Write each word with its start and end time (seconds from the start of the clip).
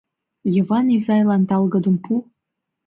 Йыван 0.55 0.87
изайлан 0.95 1.43
талгыдым 1.49 1.95
пу... 2.03 2.13